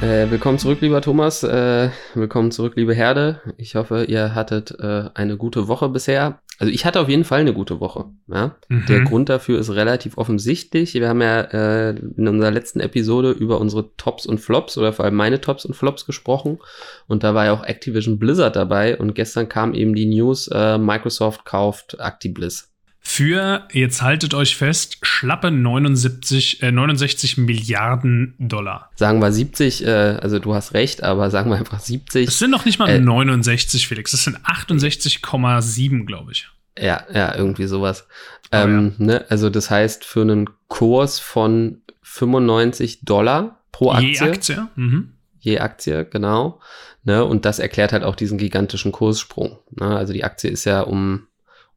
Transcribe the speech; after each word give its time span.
Äh, 0.00 0.30
willkommen 0.30 0.58
zurück, 0.58 0.80
lieber 0.80 1.02
Thomas. 1.02 1.42
Äh, 1.42 1.90
willkommen 2.14 2.50
zurück, 2.52 2.72
liebe 2.76 2.94
Herde. 2.94 3.42
Ich 3.58 3.74
hoffe, 3.74 4.04
ihr 4.04 4.34
hattet 4.34 4.74
äh, 4.80 5.10
eine 5.12 5.36
gute 5.36 5.68
Woche 5.68 5.90
bisher. 5.90 6.40
Also 6.58 6.72
ich 6.72 6.86
hatte 6.86 7.00
auf 7.00 7.08
jeden 7.10 7.24
Fall 7.24 7.40
eine 7.40 7.52
gute 7.52 7.80
Woche. 7.80 8.06
Ja? 8.26 8.56
Mhm. 8.68 8.86
Der 8.86 9.00
Grund 9.02 9.28
dafür 9.28 9.58
ist 9.58 9.70
relativ 9.70 10.16
offensichtlich. 10.16 10.94
Wir 10.94 11.06
haben 11.06 11.20
ja 11.20 11.40
äh, 11.42 11.90
in 11.90 12.28
unserer 12.28 12.50
letzten 12.50 12.80
Episode 12.80 13.32
über 13.32 13.60
unsere 13.60 13.94
Tops 13.98 14.24
und 14.24 14.38
Flops 14.38 14.78
oder 14.78 14.94
vor 14.94 15.04
allem 15.04 15.16
meine 15.16 15.42
Tops 15.42 15.66
und 15.66 15.74
Flops 15.74 16.06
gesprochen. 16.06 16.60
Und 17.06 17.22
da 17.22 17.34
war 17.34 17.44
ja 17.44 17.52
auch 17.52 17.64
Activision 17.64 18.18
Blizzard 18.18 18.56
dabei. 18.56 18.96
Und 18.96 19.14
gestern 19.14 19.50
kam 19.50 19.74
eben 19.74 19.94
die 19.94 20.06
News, 20.06 20.48
äh, 20.48 20.78
Microsoft 20.78 21.44
kauft 21.44 22.00
ActiBliss 22.00 22.69
für, 23.02 23.66
jetzt 23.72 24.02
haltet 24.02 24.34
euch 24.34 24.56
fest, 24.56 24.98
schlappe 25.02 25.50
79, 25.50 26.62
äh, 26.62 26.70
69 26.70 27.38
Milliarden 27.38 28.34
Dollar. 28.38 28.90
Sagen 28.94 29.20
wir 29.20 29.32
70, 29.32 29.86
äh, 29.86 29.90
also 29.90 30.38
du 30.38 30.54
hast 30.54 30.74
recht, 30.74 31.02
aber 31.02 31.30
sagen 31.30 31.50
wir 31.50 31.56
einfach 31.56 31.80
70. 31.80 32.28
Es 32.28 32.38
sind 32.38 32.50
noch 32.50 32.66
nicht 32.66 32.78
mal 32.78 32.90
äh, 32.90 33.00
69, 33.00 33.88
Felix, 33.88 34.10
das 34.12 34.24
sind 34.24 34.38
68,7, 34.40 36.04
glaube 36.04 36.32
ich. 36.32 36.48
Ja, 36.78 37.04
ja, 37.12 37.34
irgendwie 37.34 37.66
sowas. 37.66 38.06
Oh, 38.52 38.56
ähm, 38.56 38.94
ja. 38.98 39.04
ne, 39.04 39.24
also 39.28 39.50
das 39.50 39.70
heißt, 39.70 40.04
für 40.04 40.20
einen 40.20 40.50
Kurs 40.68 41.18
von 41.18 41.82
95 42.02 43.04
Dollar 43.04 43.62
pro 43.72 43.92
Aktie. 43.92 44.12
Je 44.12 44.20
Aktie. 44.20 44.68
Mhm. 44.76 45.12
Je 45.38 45.58
Aktie, 45.58 46.04
genau. 46.04 46.60
Ne, 47.04 47.24
und 47.24 47.46
das 47.46 47.58
erklärt 47.58 47.92
halt 47.92 48.04
auch 48.04 48.14
diesen 48.14 48.36
gigantischen 48.36 48.92
Kurssprung. 48.92 49.58
Ne, 49.70 49.96
also 49.96 50.12
die 50.12 50.22
Aktie 50.24 50.50
ist 50.50 50.64
ja 50.64 50.82
um 50.82 51.26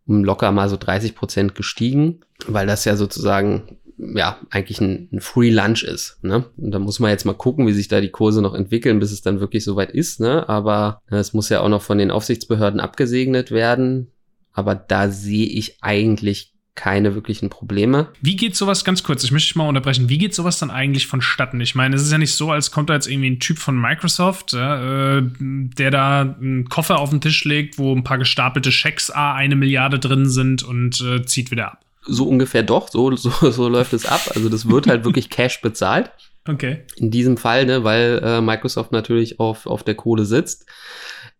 um 0.08 0.24
locker 0.24 0.52
mal 0.52 0.70
so 0.70 0.78
30 0.78 1.16
Prozent 1.16 1.56
gestiegen, 1.56 2.22
weil 2.48 2.68
das 2.68 2.86
ja 2.86 2.96
sozusagen 2.96 3.78
ja 3.98 4.38
eigentlich 4.50 4.82
ein, 4.82 5.10
ein 5.12 5.22
Free 5.22 5.50
Lunch 5.50 5.84
ist. 5.84 6.18
Ne? 6.24 6.46
Und 6.58 6.72
da 6.72 6.80
muss 6.80 7.00
man 7.00 7.12
jetzt 7.12 7.26
mal 7.26 7.34
gucken, 7.34 7.68
wie 7.68 7.74
sich 7.74 7.88
da 7.88 8.02
die 8.02 8.10
Kurse 8.10 8.42
noch 8.42 8.54
entwickeln, 8.54 9.00
bis 9.00 9.12
es 9.12 9.22
dann 9.22 9.40
wirklich 9.40 9.64
soweit 9.64 9.92
ist. 9.92 10.20
Ne? 10.20 10.48
Aber 10.50 11.02
äh, 11.10 11.18
es 11.18 11.34
muss 11.34 11.50
ja 11.50 11.62
auch 11.62 11.70
noch 11.70 11.82
von 11.82 11.98
den 11.98 12.12
Aufsichtsbehörden 12.12 12.80
abgesegnet 12.80 13.52
werden. 13.52 14.12
Aber 14.52 14.76
da 14.76 15.10
sehe 15.10 15.48
ich 15.48 15.78
eigentlich 15.82 16.53
keine 16.76 17.14
wirklichen 17.14 17.50
Probleme. 17.50 18.08
Wie 18.22 18.36
geht 18.36 18.56
sowas, 18.56 18.84
ganz 18.84 19.04
kurz, 19.04 19.24
ich 19.24 19.32
möchte 19.32 19.48
dich 19.48 19.56
mal 19.56 19.68
unterbrechen, 19.68 20.10
wie 20.10 20.18
geht 20.18 20.34
sowas 20.34 20.58
dann 20.58 20.72
eigentlich 20.72 21.06
vonstatten? 21.06 21.62
Ich 21.62 21.76
meine, 21.76 21.96
es 21.96 22.02
ist 22.02 22.12
ja 22.12 22.18
nicht 22.18 22.34
so, 22.34 22.52
als 22.52 22.72
kommt 22.72 22.90
da 22.90 22.96
jetzt 22.96 23.08
irgendwie 23.08 23.30
ein 23.30 23.40
Typ 23.40 23.60
von 23.60 23.80
Microsoft, 23.80 24.54
äh, 24.54 25.22
der 25.22 25.92
da 25.92 26.22
einen 26.22 26.68
Koffer 26.70 27.00
auf 27.00 27.12
den 27.12 27.22
Tisch 27.22 27.44
legt, 27.44 27.78
wo 27.78 27.94
ein 27.96 28.04
paar 28.04 28.18
gestapelte 28.18 28.72
Schecks, 28.72 29.12
A, 29.12 29.34
eine 29.36 29.56
Milliarde 29.56 30.00
drin 30.00 30.28
sind 30.28 30.64
und 30.64 31.00
äh, 31.02 31.24
zieht 31.26 31.52
wieder 31.52 31.74
ab. 31.74 31.80
So 32.06 32.28
ungefähr 32.28 32.64
doch, 32.64 32.90
so, 32.90 33.16
so, 33.16 33.30
so 33.52 33.70
läuft 33.70 33.94
es 33.94 34.06
ab. 34.06 34.32
Also 34.34 34.50
das 34.50 34.68
wird 34.68 34.88
halt 34.88 35.06
wirklich 35.06 35.30
Cash 35.30 35.62
bezahlt. 35.62 36.12
Okay. 36.48 36.84
In 36.98 37.12
diesem 37.12 37.38
Fall, 37.38 37.66
ne, 37.66 37.84
weil 37.84 38.20
äh, 38.24 38.42
Microsoft 38.42 38.92
natürlich 38.92 39.40
auf, 39.40 39.66
auf 39.66 39.84
der 39.84 39.96
Kohle 39.96 40.26
sitzt. 40.26 40.66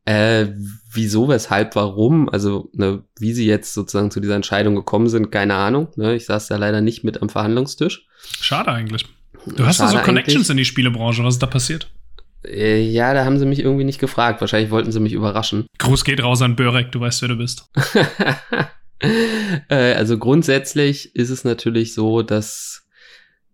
Äh, 0.06 0.48
wieso, 0.92 1.30
weshalb, 1.30 1.76
warum? 1.76 2.28
Also, 2.30 2.70
ne, 2.74 3.04
wie 3.20 3.34
sie 3.34 3.46
jetzt 3.46 3.74
sozusagen 3.74 4.12
zu 4.12 4.20
dieser 4.20 4.36
Entscheidung 4.36 4.76
gekommen 4.76 5.08
sind, 5.08 5.32
keine 5.32 5.56
Ahnung. 5.56 5.88
Ne? 5.96 6.16
Ich 6.16 6.26
saß 6.26 6.48
da 6.48 6.58
leider 6.58 6.82
nicht 6.82 7.04
mit 7.04 7.22
am 7.22 7.30
Verhandlungstisch. 7.30 8.06
Schade 8.42 8.72
eigentlich. 8.72 9.06
Du 9.46 9.66
hast 9.66 9.80
ja 9.80 9.88
so 9.88 9.98
Connections 10.00 10.36
eigentlich. 10.36 10.50
in 10.50 10.58
die 10.58 10.66
Spielebranche. 10.66 11.24
Was 11.24 11.36
ist 11.36 11.44
da 11.44 11.48
passiert? 11.48 11.90
Äh, 12.46 12.82
ja, 12.82 13.14
da 13.14 13.24
haben 13.26 13.40
sie 13.40 13.46
mich 13.46 13.60
irgendwie 13.60 13.86
nicht 13.86 14.00
gefragt. 14.00 14.42
Wahrscheinlich 14.42 14.72
wollten 14.72 14.92
sie 14.92 15.00
mich 15.00 15.14
überraschen. 15.14 15.66
Gruß 15.80 16.04
geht 16.04 16.22
raus 16.22 16.42
an 16.42 16.56
Börek, 16.56 16.92
du 16.92 17.00
weißt, 17.00 17.22
wer 17.22 17.30
du 17.30 17.38
bist. 17.38 17.70
äh, 19.70 19.94
also 19.94 20.18
grundsätzlich 20.18 21.16
ist 21.16 21.30
es 21.30 21.44
natürlich 21.46 21.94
so, 21.94 22.22
dass 22.22 22.83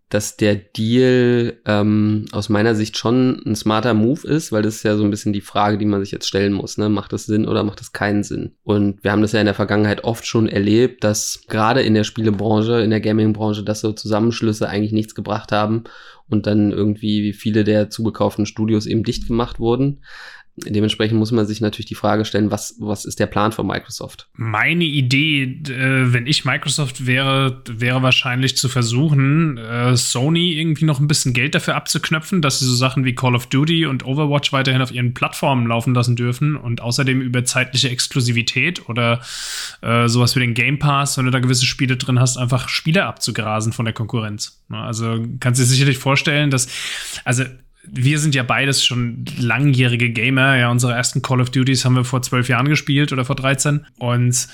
dass 0.10 0.38
der 0.38 0.56
Deal 0.56 1.58
ähm, 1.66 2.26
aus 2.32 2.50
meiner 2.50 2.74
Sicht 2.74 2.98
schon 2.98 3.42
ein 3.46 3.56
smarter 3.56 3.94
Move 3.94 4.28
ist, 4.28 4.52
weil 4.52 4.64
das 4.64 4.78
ist 4.78 4.84
ja 4.84 4.98
so 4.98 5.04
ein 5.04 5.12
bisschen 5.12 5.34
die 5.34 5.42
Frage, 5.42 5.78
die 5.78 5.86
man 5.86 6.02
sich 6.02 6.12
jetzt 6.12 6.28
stellen 6.28 6.54
muss. 6.54 6.80
Ne? 6.80 6.90
Macht 6.90 7.14
das 7.14 7.26
Sinn 7.26 7.48
oder 7.48 7.64
macht 7.64 7.80
das 7.80 7.92
keinen 7.92 8.24
Sinn? 8.24 8.56
Und 8.64 9.04
wir 9.04 9.12
haben 9.12 9.22
das 9.22 9.34
ja 9.34 9.40
in 9.40 9.46
der 9.46 9.54
Vergangenheit 9.54 10.04
oft 10.04 10.26
schon 10.26 10.50
erlebt, 10.50 11.04
dass 11.04 11.44
gerade 11.48 11.82
in 11.82 11.94
der 11.94 12.04
Spielebranche, 12.04 12.82
in 12.82 12.90
der 12.90 13.02
Gamingbranche, 13.02 13.64
dass 13.64 13.82
so 13.82 13.92
Zusammenschlüsse 13.92 14.68
eigentlich 14.68 14.94
nichts 14.94 15.14
gebracht 15.14 15.52
haben 15.52 15.84
und 16.28 16.48
dann 16.48 16.72
irgendwie 16.72 17.22
wie 17.22 17.34
viele 17.34 17.64
der 17.64 17.92
zugekauften 17.92 18.48
Studios 18.48 18.88
eben 18.88 19.04
dicht 19.04 19.28
gemacht 19.28 19.60
wurden. 19.60 20.02
Dementsprechend 20.56 21.18
muss 21.18 21.32
man 21.32 21.46
sich 21.46 21.62
natürlich 21.62 21.86
die 21.86 21.96
Frage 21.96 22.26
stellen, 22.26 22.52
was, 22.52 22.76
was 22.80 23.06
ist 23.06 23.20
der 23.20 23.28
Plan 23.28 23.52
von 23.52 23.66
Microsoft? 23.66 24.28
Meine 24.34 24.84
Idee, 24.84 25.44
äh, 25.44 26.14
wenn 26.14 26.28
ich 26.28 26.46
Microsoft 26.46 27.06
wäre, 27.06 27.62
wäre 27.70 28.02
wahrscheinlich 28.02 28.58
zu 28.58 28.68
versuchen, 28.68 29.58
äh, 29.58 29.96
Sony 29.96 30.54
irgendwie 30.54 30.86
noch 30.86 31.00
ein 31.00 31.08
bisschen 31.08 31.34
Geld 31.34 31.56
dafür 31.56 31.76
abzuknöpfen, 31.76 32.42
dass 32.42 32.60
sie 32.60 32.66
so 32.66 32.76
Sachen 32.76 33.06
wie 33.06 33.16
Call 33.16 33.36
of 33.36 33.48
Duty 33.48 33.86
und 33.86 34.06
Overwatch 34.06 34.52
weiterhin 34.52 34.82
auf 34.82 34.92
ihren 34.92 35.14
Plattformen 35.14 35.68
laufen 35.68 35.94
lassen 35.94 36.16
dürfen 36.16 36.56
und 36.56 36.82
außerdem 36.82 37.22
über 37.22 37.46
zeitliche 37.46 37.90
Exklusivität 37.90 38.90
oder 38.90 39.22
äh, 39.82 40.08
sowas 40.08 40.36
wie 40.36 40.42
den 40.42 40.54
Game 40.54 40.80
Pass, 40.80 41.18
wenn 41.18 41.26
du 41.26 41.32
da 41.32 41.40
gewisse 41.40 41.66
Spiele 41.66 41.98
drin 41.98 42.20
hast, 42.20 42.38
einfach 42.38 42.70
Spiele 42.70 43.06
abzugrasen 43.06 43.72
von 43.74 43.86
der 43.86 43.94
Konkurrenz. 43.94 44.62
Also 44.70 45.26
kannst 45.40 45.60
du 45.60 45.64
dir 45.64 45.70
sicherlich 45.70 45.98
vorstellen, 45.98 46.52
dass, 46.52 46.68
also 47.24 47.44
wir 47.84 48.20
sind 48.20 48.36
ja 48.36 48.44
beides 48.44 48.84
schon 48.84 49.26
langjährige 49.38 50.10
Gamer. 50.10 50.58
Ja, 50.58 50.70
unsere 50.70 50.94
ersten 50.94 51.22
Call 51.22 51.42
of 51.42 51.50
Duties 51.50 51.86
haben 51.86 51.96
wir 51.96 52.04
vor 52.04 52.22
zwölf 52.22 52.50
Jahren 52.50 52.68
gespielt 52.68 53.12
oder 53.12 53.26
vor 53.26 53.36
13. 53.36 53.86
Und 53.98 54.48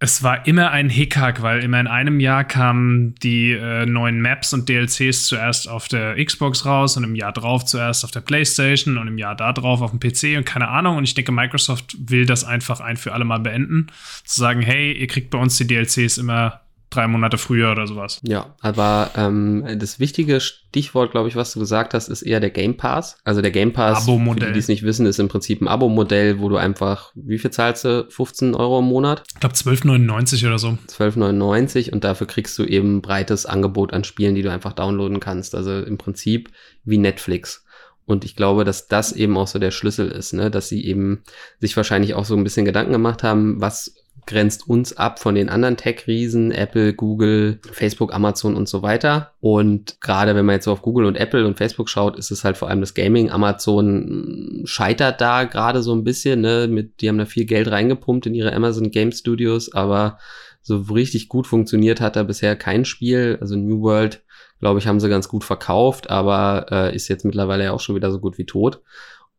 es 0.00 0.22
war 0.22 0.46
immer 0.46 0.70
ein 0.70 0.90
Hickhack, 0.90 1.42
weil 1.42 1.62
immer 1.64 1.80
in 1.80 1.88
einem 1.88 2.20
Jahr 2.20 2.44
kamen 2.44 3.16
die 3.16 3.50
äh, 3.50 3.84
neuen 3.84 4.20
Maps 4.20 4.52
und 4.52 4.68
DLCs 4.68 5.26
zuerst 5.26 5.68
auf 5.68 5.88
der 5.88 6.24
Xbox 6.24 6.64
raus 6.64 6.96
und 6.96 7.02
im 7.02 7.16
Jahr 7.16 7.32
drauf 7.32 7.64
zuerst 7.64 8.04
auf 8.04 8.12
der 8.12 8.20
PlayStation 8.20 8.96
und 8.96 9.08
im 9.08 9.18
Jahr 9.18 9.34
da 9.34 9.52
drauf 9.52 9.80
auf 9.80 9.90
dem 9.90 9.98
PC 9.98 10.36
und 10.36 10.44
keine 10.44 10.68
Ahnung. 10.68 10.98
Und 10.98 11.04
ich 11.04 11.14
denke, 11.14 11.32
Microsoft 11.32 11.96
will 11.98 12.26
das 12.26 12.44
einfach 12.44 12.80
ein 12.80 12.96
für 12.96 13.12
alle 13.12 13.24
Mal 13.24 13.40
beenden. 13.40 13.88
Zu 14.24 14.40
sagen, 14.40 14.62
hey, 14.62 14.92
ihr 14.92 15.08
kriegt 15.08 15.30
bei 15.30 15.38
uns 15.38 15.56
die 15.56 15.66
DLCs 15.66 16.18
immer 16.18 16.60
drei 16.90 17.06
Monate 17.06 17.38
früher 17.38 17.72
oder 17.72 17.86
sowas. 17.86 18.20
Ja, 18.22 18.54
aber 18.60 19.10
ähm, 19.16 19.64
das 19.76 20.00
wichtige 20.00 20.40
Stichwort, 20.40 21.10
glaube 21.10 21.28
ich, 21.28 21.36
was 21.36 21.52
du 21.52 21.60
gesagt 21.60 21.94
hast, 21.94 22.08
ist 22.08 22.22
eher 22.22 22.40
der 22.40 22.50
Game 22.50 22.76
Pass. 22.76 23.18
Also 23.24 23.42
der 23.42 23.50
Game 23.50 23.72
Pass, 23.72 24.04
für 24.04 24.34
die, 24.34 24.52
die 24.52 24.58
es 24.58 24.68
nicht 24.68 24.82
wissen, 24.82 25.06
ist 25.06 25.18
im 25.18 25.28
Prinzip 25.28 25.60
ein 25.60 25.68
Abo-Modell, 25.68 26.40
wo 26.40 26.48
du 26.48 26.56
einfach, 26.56 27.12
wie 27.14 27.38
viel 27.38 27.50
zahlst 27.50 27.84
du? 27.84 28.06
15 28.08 28.54
Euro 28.54 28.78
im 28.80 28.86
Monat? 28.86 29.22
Ich 29.34 29.40
glaube 29.40 29.54
12,99 29.54 30.46
oder 30.46 30.58
so. 30.58 30.78
12,99 30.88 31.92
und 31.92 32.04
dafür 32.04 32.26
kriegst 32.26 32.58
du 32.58 32.64
eben 32.64 32.96
ein 32.96 33.02
breites 33.02 33.46
Angebot 33.46 33.92
an 33.92 34.04
Spielen, 34.04 34.34
die 34.34 34.42
du 34.42 34.50
einfach 34.50 34.72
downloaden 34.72 35.20
kannst. 35.20 35.54
Also 35.54 35.80
im 35.80 35.98
Prinzip 35.98 36.50
wie 36.84 36.98
Netflix. 36.98 37.64
Und 38.08 38.24
ich 38.24 38.36
glaube, 38.36 38.64
dass 38.64 38.88
das 38.88 39.12
eben 39.12 39.36
auch 39.36 39.46
so 39.48 39.58
der 39.58 39.70
Schlüssel 39.70 40.08
ist, 40.08 40.32
ne? 40.32 40.50
dass 40.50 40.70
sie 40.70 40.82
eben 40.86 41.22
sich 41.60 41.76
wahrscheinlich 41.76 42.14
auch 42.14 42.24
so 42.24 42.34
ein 42.34 42.42
bisschen 42.42 42.64
Gedanken 42.64 42.92
gemacht 42.92 43.22
haben, 43.22 43.60
was 43.60 43.94
grenzt 44.28 44.68
uns 44.68 44.94
ab 44.94 45.18
von 45.18 45.34
den 45.34 45.48
anderen 45.48 45.78
Tech-Riesen, 45.78 46.52
Apple, 46.52 46.92
Google, 46.92 47.60
Facebook, 47.72 48.14
Amazon 48.14 48.54
und 48.54 48.68
so 48.68 48.82
weiter. 48.82 49.32
Und 49.40 50.02
gerade 50.02 50.34
wenn 50.34 50.44
man 50.44 50.56
jetzt 50.56 50.66
so 50.66 50.72
auf 50.72 50.82
Google 50.82 51.06
und 51.06 51.16
Apple 51.16 51.46
und 51.46 51.56
Facebook 51.56 51.88
schaut, 51.88 52.18
ist 52.18 52.30
es 52.30 52.44
halt 52.44 52.58
vor 52.58 52.68
allem 52.68 52.80
das 52.80 52.92
Gaming. 52.92 53.30
Amazon 53.30 54.62
scheitert 54.66 55.22
da 55.22 55.44
gerade 55.44 55.82
so 55.82 55.94
ein 55.94 56.04
bisschen, 56.04 56.42
ne? 56.42 56.68
Mit, 56.68 57.00
die 57.00 57.08
haben 57.08 57.16
da 57.16 57.24
viel 57.24 57.46
Geld 57.46 57.70
reingepumpt 57.70 58.26
in 58.26 58.34
ihre 58.34 58.52
Amazon 58.52 58.90
Game 58.90 59.12
Studios, 59.12 59.72
aber 59.72 60.18
so 60.60 60.76
richtig 60.76 61.30
gut 61.30 61.46
funktioniert 61.46 62.02
hat 62.02 62.16
da 62.16 62.22
bisher 62.22 62.54
kein 62.54 62.84
Spiel. 62.84 63.38
Also 63.40 63.56
New 63.56 63.80
World, 63.80 64.22
glaube 64.60 64.78
ich, 64.78 64.86
haben 64.86 65.00
sie 65.00 65.08
ganz 65.08 65.28
gut 65.28 65.42
verkauft, 65.42 66.10
aber 66.10 66.66
äh, 66.70 66.94
ist 66.94 67.08
jetzt 67.08 67.24
mittlerweile 67.24 67.64
ja 67.64 67.72
auch 67.72 67.80
schon 67.80 67.96
wieder 67.96 68.12
so 68.12 68.20
gut 68.20 68.36
wie 68.36 68.44
tot. 68.46 68.82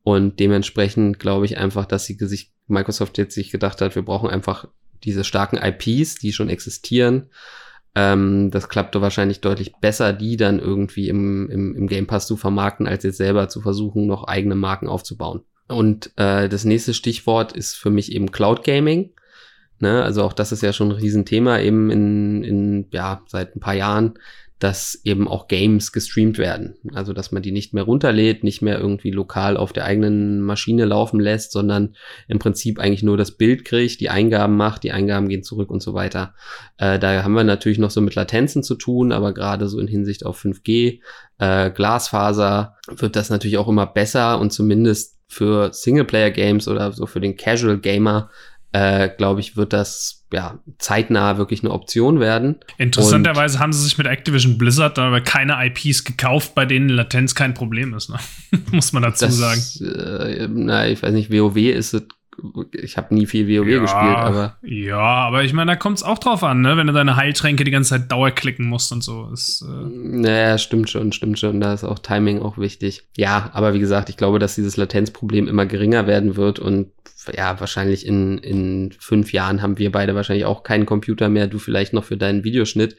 Und 0.03 0.39
dementsprechend 0.39 1.19
glaube 1.19 1.45
ich 1.45 1.57
einfach, 1.57 1.85
dass 1.85 2.05
sie 2.05 2.17
sich 2.19 2.51
Microsoft 2.67 3.17
jetzt 3.17 3.35
sich 3.35 3.51
gedacht 3.51 3.81
hat, 3.81 3.95
wir 3.95 4.03
brauchen 4.03 4.29
einfach 4.29 4.67
diese 5.03 5.23
starken 5.23 5.57
IPs, 5.57 6.15
die 6.15 6.33
schon 6.33 6.49
existieren. 6.49 7.29
Ähm, 7.95 8.51
das 8.51 8.69
klappte 8.69 9.01
wahrscheinlich 9.01 9.41
deutlich 9.41 9.73
besser, 9.81 10.13
die 10.13 10.37
dann 10.37 10.59
irgendwie 10.59 11.09
im, 11.09 11.49
im, 11.49 11.75
im 11.75 11.87
Game 11.87 12.07
Pass 12.07 12.27
zu 12.27 12.37
vermarkten, 12.37 12.87
als 12.87 13.03
jetzt 13.03 13.17
selber 13.17 13.49
zu 13.49 13.61
versuchen, 13.61 14.07
noch 14.07 14.25
eigene 14.25 14.55
Marken 14.55 14.87
aufzubauen. 14.87 15.41
Und 15.67 16.11
äh, 16.15 16.49
das 16.49 16.65
nächste 16.65 16.93
Stichwort 16.93 17.51
ist 17.53 17.75
für 17.75 17.89
mich 17.89 18.11
eben 18.11 18.31
Cloud 18.31 18.63
Gaming. 18.63 19.11
Ne? 19.79 20.03
Also 20.03 20.23
auch 20.23 20.33
das 20.33 20.51
ist 20.51 20.61
ja 20.61 20.73
schon 20.73 20.91
ein 20.91 20.97
Riesenthema 20.97 21.59
eben 21.59 21.89
in, 21.89 22.43
in 22.43 22.87
ja, 22.91 23.21
seit 23.27 23.55
ein 23.55 23.59
paar 23.59 23.75
Jahren, 23.75 24.13
dass 24.59 24.99
eben 25.05 25.27
auch 25.27 25.47
Games 25.47 25.93
gestreamt 25.93 26.37
werden. 26.37 26.75
Also, 26.93 27.13
dass 27.13 27.31
man 27.31 27.41
die 27.41 27.53
nicht 27.53 27.73
mehr 27.73 27.83
runterlädt, 27.83 28.43
nicht 28.43 28.61
mehr 28.61 28.77
irgendwie 28.77 29.09
lokal 29.09 29.55
auf 29.55 29.71
der 29.71 29.85
eigenen 29.85 30.41
Maschine 30.41 30.83
laufen 30.83 31.21
lässt, 31.21 31.53
sondern 31.53 31.95
im 32.27 32.39
Prinzip 32.39 32.77
eigentlich 32.77 33.01
nur 33.01 33.15
das 33.15 33.31
Bild 33.31 33.63
kriegt, 33.63 34.01
die 34.01 34.09
Eingaben 34.09 34.57
macht, 34.57 34.83
die 34.83 34.91
Eingaben 34.91 35.29
gehen 35.29 35.43
zurück 35.43 35.71
und 35.71 35.81
so 35.81 35.93
weiter. 35.93 36.33
Äh, 36.77 36.99
da 36.99 37.23
haben 37.23 37.33
wir 37.33 37.45
natürlich 37.45 37.79
noch 37.79 37.89
so 37.89 38.01
mit 38.01 38.15
Latenzen 38.15 38.61
zu 38.61 38.75
tun, 38.75 39.13
aber 39.13 39.33
gerade 39.33 39.69
so 39.69 39.79
in 39.79 39.87
Hinsicht 39.87 40.25
auf 40.25 40.43
5G, 40.43 40.99
äh, 41.37 41.71
Glasfaser 41.71 42.75
wird 42.89 43.15
das 43.15 43.29
natürlich 43.29 43.57
auch 43.57 43.69
immer 43.69 43.87
besser 43.87 44.39
und 44.39 44.51
zumindest 44.51 45.17
für 45.29 45.71
Singleplayer-Games 45.71 46.67
oder 46.67 46.91
so 46.91 47.05
für 47.05 47.21
den 47.21 47.37
Casual 47.37 47.77
Gamer 47.77 48.29
äh, 48.71 49.09
glaube 49.09 49.39
ich, 49.39 49.57
wird 49.57 49.73
das 49.73 50.25
ja 50.31 50.59
zeitnah 50.77 51.37
wirklich 51.37 51.61
eine 51.63 51.71
Option 51.71 52.19
werden. 52.19 52.57
Interessanterweise 52.77 53.57
Und 53.57 53.61
haben 53.61 53.73
sie 53.73 53.83
sich 53.83 53.97
mit 53.97 54.05
Activision 54.05 54.57
Blizzard 54.57 54.99
aber 54.99 55.21
keine 55.21 55.57
IPs 55.65 56.03
gekauft, 56.03 56.53
bei 56.53 56.65
denen 56.65 56.89
Latenz 56.89 57.33
kein 57.33 57.53
Problem 57.53 57.93
ist, 57.93 58.09
ne? 58.09 58.19
muss 58.71 58.93
man 58.93 59.03
dazu 59.03 59.25
das, 59.25 59.37
sagen. 59.37 59.61
Äh, 59.81 60.47
na, 60.51 60.87
ich 60.87 61.01
weiß 61.01 61.13
nicht, 61.13 61.31
WoW 61.31 61.57
ist 61.57 61.93
es 61.93 62.03
ich 62.71 62.97
habe 62.97 63.13
nie 63.13 63.25
viel 63.25 63.47
WoW 63.47 63.67
ja, 63.67 63.79
gespielt, 63.79 64.17
aber. 64.17 64.57
Ja, 64.61 64.97
aber 64.97 65.43
ich 65.43 65.53
meine, 65.53 65.71
da 65.71 65.75
kommt 65.75 65.97
es 65.97 66.03
auch 66.03 66.19
drauf 66.19 66.43
an, 66.43 66.61
ne? 66.61 66.77
Wenn 66.77 66.87
du 66.87 66.93
deine 66.93 67.15
Heiltränke 67.15 67.63
die 67.63 67.71
ganze 67.71 67.91
Zeit 67.91 68.11
dauerklicken 68.11 68.67
musst 68.67 68.91
und 68.91 69.03
so. 69.03 69.29
Ist, 69.31 69.61
äh 69.61 69.65
naja, 69.67 70.57
stimmt 70.57 70.89
schon, 70.89 71.11
stimmt 71.11 71.39
schon. 71.39 71.59
Da 71.59 71.73
ist 71.73 71.83
auch 71.83 71.99
Timing 71.99 72.41
auch 72.41 72.57
wichtig. 72.57 73.07
Ja, 73.17 73.49
aber 73.53 73.73
wie 73.73 73.79
gesagt, 73.79 74.09
ich 74.09 74.17
glaube, 74.17 74.39
dass 74.39 74.55
dieses 74.55 74.77
Latenzproblem 74.77 75.47
immer 75.47 75.65
geringer 75.65 76.07
werden 76.07 76.35
wird 76.35 76.59
und 76.59 76.91
ja, 77.35 77.59
wahrscheinlich 77.59 78.05
in, 78.05 78.37
in 78.39 78.93
fünf 78.97 79.33
Jahren 79.33 79.61
haben 79.61 79.77
wir 79.77 79.91
beide 79.91 80.15
wahrscheinlich 80.15 80.45
auch 80.45 80.63
keinen 80.63 80.85
Computer 80.85 81.29
mehr, 81.29 81.47
du 81.47 81.59
vielleicht 81.59 81.93
noch 81.93 82.03
für 82.03 82.17
deinen 82.17 82.43
Videoschnitt. 82.43 82.97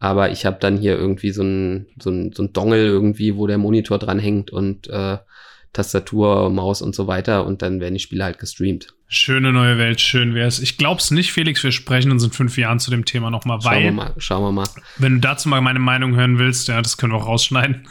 Aber 0.00 0.30
ich 0.30 0.46
habe 0.46 0.58
dann 0.60 0.76
hier 0.76 0.96
irgendwie 0.96 1.32
so 1.32 1.42
ein, 1.42 1.86
so 2.00 2.10
ein, 2.10 2.32
so 2.32 2.44
ein 2.44 2.52
Dongle 2.52 2.86
irgendwie, 2.86 3.36
wo 3.36 3.46
der 3.46 3.58
Monitor 3.58 3.98
dranhängt 3.98 4.50
und 4.50 4.88
äh, 4.88 5.18
Tastatur, 5.72 6.50
Maus 6.50 6.82
und 6.82 6.94
so 6.94 7.06
weiter 7.06 7.46
und 7.46 7.62
dann 7.62 7.80
werden 7.80 7.94
die 7.94 8.00
Spiele 8.00 8.24
halt 8.24 8.38
gestreamt. 8.38 8.94
Schöne 9.06 9.52
neue 9.52 9.78
Welt, 9.78 10.00
schön 10.00 10.34
wär's. 10.34 10.58
Ich 10.58 10.76
glaub's 10.76 11.10
nicht, 11.10 11.32
Felix, 11.32 11.62
wir 11.64 11.72
sprechen 11.72 12.10
uns 12.10 12.24
in 12.24 12.30
fünf 12.30 12.58
Jahren 12.58 12.78
zu 12.78 12.90
dem 12.90 13.04
Thema 13.04 13.30
nochmal, 13.30 13.58
weil. 13.64 13.74
Schauen 13.74 13.82
wir 13.84 13.92
mal, 13.92 14.14
schauen 14.18 14.42
wir 14.42 14.52
mal. 14.52 14.68
Wenn 14.98 15.14
du 15.14 15.20
dazu 15.20 15.48
mal 15.48 15.60
meine 15.60 15.78
Meinung 15.78 16.14
hören 16.14 16.38
willst, 16.38 16.68
ja, 16.68 16.82
das 16.82 16.96
können 16.96 17.12
wir 17.12 17.18
auch 17.18 17.26
rausschneiden. 17.26 17.86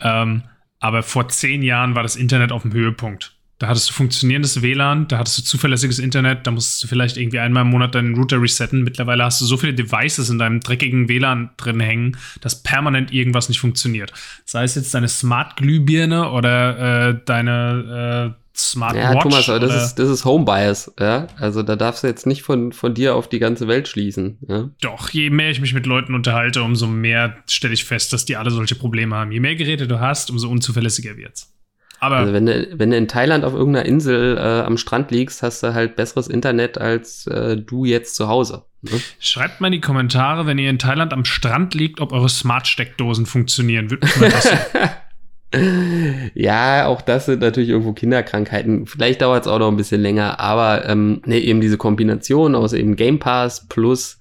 Ähm, 0.00 0.42
aber 0.80 1.02
vor 1.02 1.28
zehn 1.28 1.62
Jahren 1.62 1.94
war 1.94 2.02
das 2.02 2.16
Internet 2.16 2.52
auf 2.52 2.62
dem 2.62 2.72
Höhepunkt. 2.72 3.33
Da 3.58 3.68
hattest 3.68 3.90
du 3.90 3.94
funktionierendes 3.94 4.62
WLAN, 4.62 5.06
da 5.06 5.18
hattest 5.18 5.38
du 5.38 5.42
zuverlässiges 5.42 6.00
Internet, 6.00 6.46
da 6.46 6.50
musstest 6.50 6.82
du 6.82 6.88
vielleicht 6.88 7.16
irgendwie 7.16 7.38
einmal 7.38 7.62
im 7.62 7.70
Monat 7.70 7.94
deinen 7.94 8.16
Router 8.16 8.42
resetten. 8.42 8.82
Mittlerweile 8.82 9.24
hast 9.24 9.40
du 9.40 9.44
so 9.44 9.56
viele 9.56 9.74
Devices 9.74 10.28
in 10.28 10.38
deinem 10.38 10.60
dreckigen 10.60 11.08
WLAN 11.08 11.50
drin 11.56 11.78
hängen, 11.78 12.16
dass 12.40 12.62
permanent 12.62 13.12
irgendwas 13.12 13.48
nicht 13.48 13.60
funktioniert. 13.60 14.12
Sei 14.44 14.64
es 14.64 14.74
jetzt 14.74 14.92
deine 14.92 15.08
Smart-Glühbirne 15.08 16.30
oder 16.30 17.10
äh, 17.10 17.20
deine 17.24 18.34
äh, 18.36 18.44
Smartwatch. 18.56 19.14
Ja, 19.14 19.20
Thomas, 19.20 19.48
aber 19.48 19.60
das 19.60 19.84
ist, 19.84 19.94
das 19.96 20.08
ist 20.08 20.24
Home 20.24 20.44
Bias, 20.44 20.92
ja. 20.98 21.26
Also 21.38 21.62
da 21.62 21.74
darfst 21.74 22.02
du 22.02 22.06
jetzt 22.06 22.26
nicht 22.26 22.42
von, 22.42 22.72
von 22.72 22.94
dir 22.94 23.14
auf 23.16 23.28
die 23.28 23.40
ganze 23.40 23.66
Welt 23.66 23.88
schließen. 23.88 24.38
Ja? 24.48 24.70
Doch, 24.80 25.10
je 25.10 25.30
mehr 25.30 25.50
ich 25.50 25.60
mich 25.60 25.74
mit 25.74 25.86
Leuten 25.86 26.14
unterhalte, 26.14 26.62
umso 26.62 26.86
mehr 26.86 27.36
stelle 27.48 27.74
ich 27.74 27.84
fest, 27.84 28.12
dass 28.12 28.24
die 28.24 28.36
alle 28.36 28.50
solche 28.50 28.74
Probleme 28.74 29.16
haben. 29.16 29.32
Je 29.32 29.40
mehr 29.40 29.56
Geräte 29.56 29.88
du 29.88 30.00
hast, 30.00 30.30
umso 30.30 30.48
unzuverlässiger 30.48 31.16
wird's. 31.16 31.53
Aber 32.00 32.16
also 32.16 32.32
wenn 32.32 32.46
du, 32.46 32.68
wenn 32.78 32.90
du 32.90 32.96
in 32.96 33.08
Thailand 33.08 33.44
auf 33.44 33.54
irgendeiner 33.54 33.86
Insel 33.86 34.36
äh, 34.36 34.60
am 34.62 34.76
Strand 34.76 35.10
liegst, 35.10 35.42
hast 35.42 35.62
du 35.62 35.74
halt 35.74 35.96
besseres 35.96 36.28
Internet 36.28 36.78
als 36.78 37.26
äh, 37.26 37.56
du 37.56 37.84
jetzt 37.84 38.16
zu 38.16 38.28
Hause. 38.28 38.64
Ne? 38.82 39.00
Schreibt 39.18 39.60
mal 39.60 39.68
in 39.68 39.72
die 39.72 39.80
Kommentare, 39.80 40.46
wenn 40.46 40.58
ihr 40.58 40.70
in 40.70 40.78
Thailand 40.78 41.12
am 41.12 41.24
Strand 41.24 41.74
liegt, 41.74 42.00
ob 42.00 42.12
eure 42.12 42.28
Smart-Steckdosen 42.28 43.26
funktionieren. 43.26 43.90
Würde 43.90 44.06
mich 44.06 44.16
mal 44.20 44.32
ja, 46.34 46.86
auch 46.86 47.00
das 47.00 47.26
sind 47.26 47.40
natürlich 47.40 47.68
irgendwo 47.68 47.92
Kinderkrankheiten. 47.92 48.86
Vielleicht 48.86 49.22
dauert 49.22 49.42
es 49.42 49.48
auch 49.48 49.58
noch 49.58 49.68
ein 49.68 49.76
bisschen 49.76 50.00
länger, 50.00 50.40
aber 50.40 50.88
ähm, 50.88 51.22
ne, 51.26 51.38
eben 51.38 51.60
diese 51.60 51.78
Kombination 51.78 52.54
aus 52.54 52.72
eben 52.72 52.96
Game 52.96 53.18
Pass 53.18 53.68
plus 53.68 54.18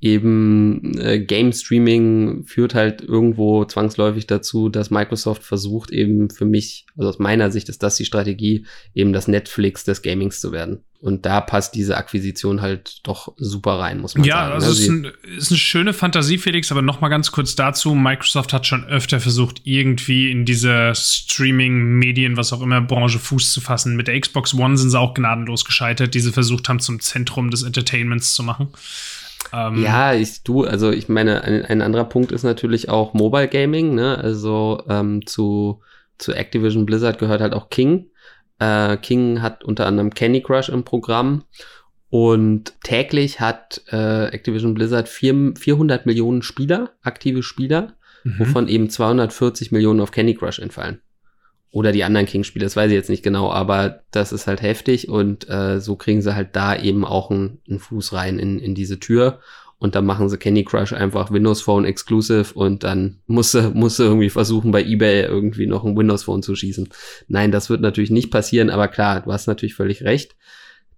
eben 0.00 0.96
äh, 0.98 1.18
Game 1.18 1.52
Streaming 1.52 2.44
führt 2.44 2.74
halt 2.74 3.02
irgendwo 3.02 3.64
zwangsläufig 3.64 4.26
dazu, 4.26 4.68
dass 4.68 4.90
Microsoft 4.90 5.42
versucht 5.42 5.90
eben 5.90 6.30
für 6.30 6.44
mich, 6.44 6.86
also 6.96 7.08
aus 7.08 7.18
meiner 7.18 7.50
Sicht 7.50 7.68
ist 7.68 7.82
das 7.82 7.96
die 7.96 8.04
Strategie, 8.04 8.64
eben 8.94 9.12
das 9.12 9.26
Netflix 9.26 9.84
des 9.84 10.02
Gamings 10.02 10.40
zu 10.40 10.52
werden. 10.52 10.84
Und 11.00 11.26
da 11.26 11.40
passt 11.40 11.76
diese 11.76 11.96
Akquisition 11.96 12.60
halt 12.60 13.00
doch 13.04 13.32
super 13.36 13.78
rein, 13.78 14.00
muss 14.00 14.16
man 14.16 14.24
ja, 14.24 14.34
sagen. 14.34 14.48
Ja, 14.48 14.54
also 14.54 14.72
es 14.72 14.80
ist, 14.80 14.88
ein, 14.88 15.12
ist, 15.36 15.50
eine 15.50 15.58
schöne 15.58 15.92
Fantasie, 15.92 16.38
Felix, 16.38 16.72
aber 16.72 16.82
noch 16.82 17.00
mal 17.00 17.08
ganz 17.08 17.30
kurz 17.30 17.54
dazu. 17.54 17.94
Microsoft 17.94 18.52
hat 18.52 18.66
schon 18.66 18.84
öfter 18.84 19.20
versucht, 19.20 19.60
irgendwie 19.62 20.30
in 20.30 20.44
diese 20.44 20.92
Streaming, 20.96 21.98
Medien, 21.98 22.36
was 22.36 22.52
auch 22.52 22.62
immer, 22.62 22.80
Branche 22.80 23.20
Fuß 23.20 23.52
zu 23.52 23.60
fassen. 23.60 23.94
Mit 23.94 24.08
der 24.08 24.20
Xbox 24.20 24.54
One 24.54 24.76
sind 24.76 24.90
sie 24.90 24.98
auch 24.98 25.14
gnadenlos 25.14 25.64
gescheitert, 25.64 26.14
die 26.14 26.20
sie 26.20 26.32
versucht 26.32 26.68
haben, 26.68 26.80
zum 26.80 26.98
Zentrum 26.98 27.50
des 27.50 27.62
Entertainments 27.62 28.34
zu 28.34 28.42
machen. 28.42 28.68
Ähm, 29.52 29.82
ja, 29.82 30.14
ich 30.14 30.42
du, 30.42 30.64
also 30.64 30.90
ich 30.90 31.08
meine, 31.08 31.42
ein, 31.42 31.64
ein, 31.64 31.82
anderer 31.82 32.04
Punkt 32.04 32.32
ist 32.32 32.42
natürlich 32.42 32.88
auch 32.88 33.14
Mobile 33.14 33.48
Gaming, 33.48 33.94
ne? 33.94 34.18
Also 34.18 34.82
ähm, 34.88 35.26
zu, 35.26 35.80
zu 36.18 36.32
Activision 36.32 36.86
Blizzard 36.86 37.18
gehört 37.18 37.40
halt 37.40 37.54
auch 37.54 37.70
King. 37.70 38.10
Äh, 38.58 38.96
King 38.98 39.40
hat 39.40 39.64
unter 39.64 39.86
anderem 39.86 40.12
Candy 40.12 40.42
Crush 40.42 40.68
im 40.68 40.84
Programm 40.84 41.44
und 42.10 42.74
täglich 42.82 43.40
hat 43.40 43.82
äh, 43.90 44.26
Activision 44.26 44.74
Blizzard 44.74 45.08
vier, 45.08 45.52
400 45.56 46.06
Millionen 46.06 46.42
Spieler, 46.42 46.90
aktive 47.02 47.42
Spieler, 47.42 47.94
mhm. 48.24 48.38
wovon 48.38 48.68
eben 48.68 48.90
240 48.90 49.72
Millionen 49.72 50.00
auf 50.00 50.10
Candy 50.10 50.34
Crush 50.34 50.58
entfallen. 50.58 51.00
Oder 51.70 51.92
die 51.92 52.04
anderen 52.04 52.26
King-Spiele, 52.26 52.64
das 52.64 52.76
weiß 52.76 52.90
ich 52.90 52.96
jetzt 52.96 53.10
nicht 53.10 53.22
genau, 53.22 53.50
aber 53.52 54.00
das 54.10 54.32
ist 54.32 54.46
halt 54.46 54.62
heftig 54.62 55.08
und 55.08 55.48
äh, 55.50 55.80
so 55.80 55.96
kriegen 55.96 56.22
sie 56.22 56.34
halt 56.34 56.56
da 56.56 56.74
eben 56.74 57.04
auch 57.04 57.30
einen, 57.30 57.58
einen 57.68 57.78
Fuß 57.78 58.14
rein 58.14 58.38
in, 58.38 58.58
in 58.58 58.74
diese 58.74 58.98
Tür. 58.98 59.40
Und 59.80 59.94
dann 59.94 60.06
machen 60.06 60.28
sie 60.28 60.38
Candy 60.38 60.64
Crush 60.64 60.92
einfach 60.92 61.30
Windows 61.30 61.62
Phone 61.62 61.84
Exclusive 61.84 62.52
und 62.54 62.82
dann 62.82 63.20
musst 63.26 63.54
du 63.54 64.02
irgendwie 64.02 64.30
versuchen, 64.30 64.72
bei 64.72 64.82
eBay 64.82 65.22
irgendwie 65.22 65.66
noch 65.66 65.84
ein 65.84 65.96
Windows 65.96 66.24
Phone 66.24 66.42
zu 66.42 66.56
schießen. 66.56 66.88
Nein, 67.28 67.52
das 67.52 67.70
wird 67.70 67.80
natürlich 67.80 68.10
nicht 68.10 68.32
passieren, 68.32 68.70
aber 68.70 68.88
klar, 68.88 69.20
du 69.20 69.32
hast 69.32 69.46
natürlich 69.46 69.76
völlig 69.76 70.02
recht, 70.02 70.34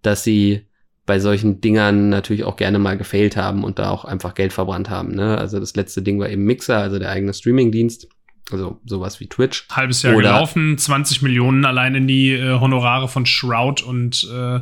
dass 0.00 0.24
sie 0.24 0.66
bei 1.04 1.18
solchen 1.18 1.60
Dingern 1.60 2.08
natürlich 2.08 2.44
auch 2.44 2.56
gerne 2.56 2.78
mal 2.78 2.96
gefailt 2.96 3.36
haben 3.36 3.64
und 3.64 3.78
da 3.78 3.90
auch 3.90 4.04
einfach 4.04 4.34
Geld 4.34 4.52
verbrannt 4.52 4.88
haben. 4.88 5.14
Ne? 5.14 5.36
Also 5.36 5.58
das 5.58 5.74
letzte 5.74 6.02
Ding 6.02 6.20
war 6.20 6.30
eben 6.30 6.44
Mixer, 6.44 6.78
also 6.78 6.98
der 6.98 7.10
eigene 7.10 7.34
Streaming-Dienst. 7.34 8.08
Also 8.52 8.80
sowas 8.84 9.20
wie 9.20 9.26
Twitch. 9.26 9.66
Halbes 9.70 10.02
Jahr 10.02 10.14
Oder 10.14 10.30
gelaufen, 10.30 10.78
20 10.78 11.22
Millionen 11.22 11.64
allein 11.64 11.94
in 11.94 12.06
die 12.06 12.32
äh, 12.32 12.60
Honorare 12.60 13.08
von 13.08 13.26
Shroud 13.26 13.82
und 13.82 14.28
äh, 14.32 14.60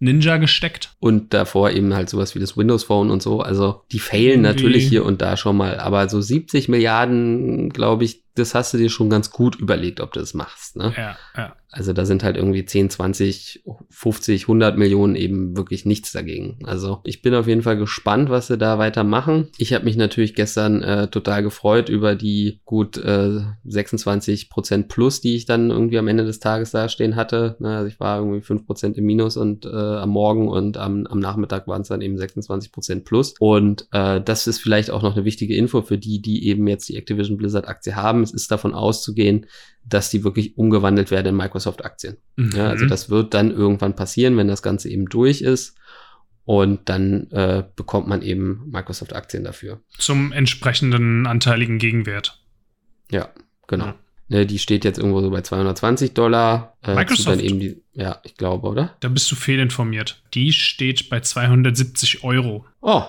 Ninja 0.00 0.36
gesteckt. 0.36 0.94
Und 1.00 1.32
davor 1.32 1.70
eben 1.70 1.94
halt 1.94 2.10
sowas 2.10 2.34
wie 2.34 2.38
das 2.38 2.56
Windows 2.56 2.84
Phone 2.84 3.10
und 3.10 3.22
so. 3.22 3.40
Also 3.40 3.82
die 3.92 3.98
failen 3.98 4.42
natürlich 4.42 4.88
hier 4.88 5.04
und 5.04 5.22
da 5.22 5.36
schon 5.36 5.56
mal. 5.56 5.78
Aber 5.78 6.08
so 6.08 6.20
70 6.20 6.68
Milliarden, 6.68 7.70
glaube 7.70 8.04
ich, 8.04 8.23
das 8.34 8.54
hast 8.54 8.74
du 8.74 8.78
dir 8.78 8.90
schon 8.90 9.10
ganz 9.10 9.30
gut 9.30 9.56
überlegt, 9.56 10.00
ob 10.00 10.12
du 10.12 10.20
das 10.20 10.34
machst. 10.34 10.76
Ne? 10.76 10.92
Ja, 10.96 11.16
ja. 11.36 11.56
Also 11.70 11.92
da 11.92 12.04
sind 12.04 12.22
halt 12.22 12.36
irgendwie 12.36 12.64
10, 12.64 12.90
20, 12.90 13.64
50, 13.90 14.42
100 14.42 14.78
Millionen 14.78 15.16
eben 15.16 15.56
wirklich 15.56 15.84
nichts 15.84 16.12
dagegen. 16.12 16.58
Also 16.62 17.00
ich 17.02 17.20
bin 17.20 17.34
auf 17.34 17.48
jeden 17.48 17.62
Fall 17.62 17.76
gespannt, 17.76 18.30
was 18.30 18.46
sie 18.46 18.56
da 18.56 18.78
weitermachen. 18.78 19.48
Ich 19.58 19.72
habe 19.72 19.84
mich 19.84 19.96
natürlich 19.96 20.36
gestern 20.36 20.82
äh, 20.82 21.08
total 21.08 21.42
gefreut 21.42 21.88
über 21.88 22.14
die 22.14 22.60
gut 22.64 22.96
äh, 22.96 23.40
26 23.64 24.50
Prozent 24.50 24.88
plus, 24.88 25.20
die 25.20 25.34
ich 25.34 25.46
dann 25.46 25.70
irgendwie 25.70 25.98
am 25.98 26.06
Ende 26.06 26.24
des 26.24 26.38
Tages 26.38 26.70
da 26.70 26.88
stehen 26.88 27.16
hatte. 27.16 27.56
Ne, 27.58 27.76
also 27.76 27.88
ich 27.88 27.98
war 27.98 28.18
irgendwie 28.20 28.40
5 28.40 28.66
Prozent 28.66 28.96
im 28.96 29.04
Minus 29.04 29.36
und 29.36 29.66
äh, 29.66 29.68
am 29.68 30.10
Morgen 30.10 30.46
und 30.46 30.76
am, 30.76 31.06
am 31.06 31.18
Nachmittag 31.18 31.66
waren 31.66 31.82
es 31.82 31.88
dann 31.88 32.02
eben 32.02 32.16
26 32.16 32.70
Prozent 32.70 33.04
plus. 33.04 33.34
Und 33.40 33.88
äh, 33.90 34.20
das 34.20 34.46
ist 34.46 34.60
vielleicht 34.60 34.92
auch 34.92 35.02
noch 35.02 35.16
eine 35.16 35.24
wichtige 35.24 35.56
Info 35.56 35.82
für 35.82 35.98
die, 35.98 36.22
die 36.22 36.46
eben 36.46 36.68
jetzt 36.68 36.88
die 36.88 36.96
Activision 36.96 37.36
Blizzard 37.36 37.66
Aktie 37.66 37.96
haben 37.96 38.23
es 38.24 38.32
ist 38.32 38.50
davon 38.50 38.74
auszugehen, 38.74 39.46
dass 39.84 40.10
die 40.10 40.24
wirklich 40.24 40.56
umgewandelt 40.58 41.10
werden 41.10 41.28
in 41.28 41.36
Microsoft-Aktien. 41.36 42.16
Mhm. 42.36 42.52
Ja, 42.56 42.68
also 42.68 42.86
das 42.86 43.10
wird 43.10 43.34
dann 43.34 43.50
irgendwann 43.50 43.94
passieren, 43.94 44.36
wenn 44.36 44.48
das 44.48 44.62
Ganze 44.62 44.88
eben 44.88 45.06
durch 45.06 45.42
ist. 45.42 45.76
Und 46.46 46.90
dann 46.90 47.30
äh, 47.30 47.64
bekommt 47.74 48.06
man 48.06 48.20
eben 48.20 48.68
Microsoft-Aktien 48.70 49.44
dafür. 49.44 49.80
Zum 49.96 50.30
entsprechenden 50.32 51.26
anteiligen 51.26 51.78
Gegenwert. 51.78 52.42
Ja, 53.10 53.30
genau. 53.66 53.86
Ja. 53.86 53.94
Ne, 54.28 54.46
die 54.46 54.58
steht 54.58 54.84
jetzt 54.84 54.98
irgendwo 54.98 55.20
so 55.20 55.30
bei 55.30 55.42
220 55.42 56.12
Dollar. 56.12 56.76
Äh, 56.82 56.94
Microsoft? 56.94 57.40
Die, 57.40 57.82
ja, 57.92 58.20
ich 58.24 58.36
glaube, 58.36 58.68
oder? 58.68 58.96
Da 59.00 59.08
bist 59.08 59.30
du 59.30 59.36
fehlinformiert. 59.36 60.22
Die 60.32 60.52
steht 60.52 61.10
bei 61.10 61.20
270 61.20 62.24
Euro. 62.24 62.66
Oh, 62.80 63.04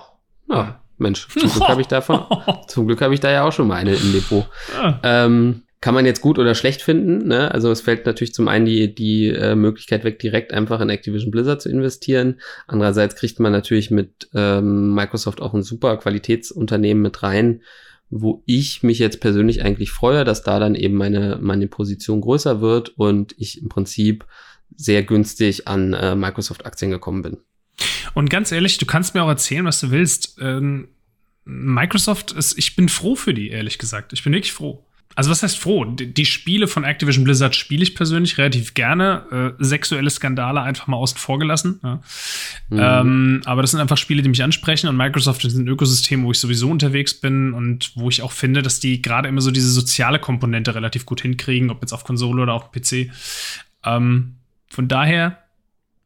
ja. 0.49 0.81
Ja. 0.97 1.03
Mensch, 1.03 1.27
zum 1.27 1.49
Glück 1.49 1.67
habe 1.67 1.81
ich 1.81 1.87
davon, 1.87 2.25
zum 2.67 2.87
Glück 2.87 3.01
habe 3.01 3.13
ich 3.13 3.19
da 3.19 3.31
ja 3.31 3.43
auch 3.43 3.51
schon 3.51 3.67
mal 3.67 3.75
eine 3.75 3.95
im 3.95 4.13
Depot. 4.13 4.45
Ah. 4.77 4.99
Ähm, 5.03 5.63
kann 5.85 5.93
man 5.93 6.07
jetzt 6.07 6.21
gut 6.21 6.39
oder 6.39 6.55
schlecht 6.55 6.81
finden. 6.81 7.27
Ne? 7.27 7.51
Also 7.51 7.69
es 7.69 7.81
fällt 7.81 8.07
natürlich 8.07 8.33
zum 8.33 8.47
einen 8.47 8.65
die, 8.65 8.95
die 8.95 9.27
äh, 9.27 9.53
Möglichkeit 9.53 10.03
weg, 10.03 10.17
direkt 10.17 10.51
einfach 10.51 10.81
in 10.81 10.89
Activision 10.89 11.29
Blizzard 11.29 11.61
zu 11.61 11.69
investieren. 11.69 12.39
Andererseits 12.65 13.15
kriegt 13.15 13.39
man 13.39 13.51
natürlich 13.51 13.91
mit 13.91 14.27
ähm, 14.33 14.95
Microsoft 14.95 15.41
auch 15.41 15.53
ein 15.53 15.61
super 15.61 15.97
Qualitätsunternehmen 15.97 17.03
mit 17.03 17.21
rein, 17.21 17.61
wo 18.09 18.41
ich 18.47 18.81
mich 18.81 18.97
jetzt 18.97 19.19
persönlich 19.19 19.63
eigentlich 19.63 19.91
freue, 19.91 20.23
dass 20.23 20.41
da 20.41 20.57
dann 20.57 20.73
eben 20.73 20.95
meine, 20.95 21.37
meine 21.39 21.67
Position 21.67 22.19
größer 22.19 22.61
wird 22.61 22.89
und 22.97 23.35
ich 23.37 23.61
im 23.61 23.69
Prinzip 23.69 24.25
sehr 24.75 25.03
günstig 25.03 25.67
an 25.67 25.93
äh, 25.93 26.15
Microsoft-Aktien 26.15 26.89
gekommen 26.89 27.21
bin. 27.21 27.37
Und 28.13 28.29
ganz 28.29 28.51
ehrlich, 28.51 28.77
du 28.77 28.85
kannst 28.85 29.13
mir 29.15 29.23
auch 29.23 29.29
erzählen, 29.29 29.65
was 29.65 29.79
du 29.79 29.91
willst. 29.91 30.37
Ähm, 30.39 30.87
Microsoft 31.45 32.31
ist, 32.31 32.57
ich 32.57 32.75
bin 32.75 32.89
froh 32.89 33.15
für 33.15 33.33
die, 33.33 33.49
ehrlich 33.49 33.77
gesagt. 33.77 34.13
Ich 34.13 34.23
bin 34.23 34.33
wirklich 34.33 34.51
froh. 34.51 34.83
also 35.13 35.29
was 35.29 35.43
heißt 35.43 35.57
froh? 35.57 35.85
Die 35.85 36.25
Spiele 36.25 36.67
von 36.67 36.83
Activision 36.83 37.23
Blizzard 37.23 37.55
spiele 37.55 37.83
ich 37.83 37.95
persönlich 37.95 38.37
relativ 38.39 38.73
gerne. 38.73 39.55
Äh, 39.59 39.63
sexuelle 39.63 40.09
Skandale 40.09 40.61
einfach 40.61 40.87
mal 40.87 40.97
außen 40.97 41.17
vor 41.19 41.37
gelassen. 41.37 41.79
Ja. 41.83 42.01
Mhm. 42.69 42.79
Ähm, 42.79 43.41
aber 43.45 43.61
das 43.61 43.71
sind 43.71 43.79
einfach 43.79 43.97
Spiele, 43.97 44.23
die 44.23 44.29
mich 44.29 44.43
ansprechen 44.43 44.87
und 44.87 44.97
Microsoft 44.97 45.45
ist 45.45 45.55
ein 45.55 45.67
Ökosystem, 45.67 46.23
wo 46.23 46.31
ich 46.31 46.39
sowieso 46.39 46.69
unterwegs 46.69 47.13
bin 47.13 47.53
und 47.53 47.91
wo 47.95 48.09
ich 48.09 48.23
auch 48.23 48.31
finde, 48.31 48.63
dass 48.63 48.79
die 48.79 49.01
gerade 49.01 49.29
immer 49.29 49.41
so 49.41 49.51
diese 49.51 49.69
soziale 49.69 50.19
Komponente 50.19 50.73
relativ 50.73 51.05
gut 51.05 51.21
hinkriegen, 51.21 51.69
ob 51.69 51.81
jetzt 51.81 51.93
auf 51.93 52.03
Konsole 52.03 52.41
oder 52.41 52.53
auf 52.53 52.71
PC. 52.71 53.11
Ähm, 53.85 54.37
von 54.67 54.87
daher 54.87 55.44